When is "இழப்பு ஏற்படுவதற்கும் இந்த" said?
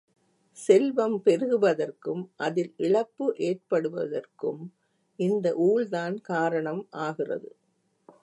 2.77-5.47